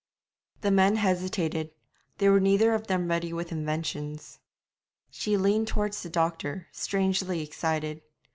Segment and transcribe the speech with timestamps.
[0.61, 1.69] The men hesitated.
[2.17, 4.39] They were neither of them ready with inventions.
[5.11, 8.01] She leaned towards the doctor, strangely excited.